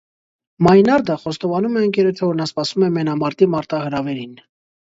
[0.67, 4.35] Մայնարդը խոստովանում է ընկերոջը, որ նա սպասում է մենամարտի մարտահրավերին։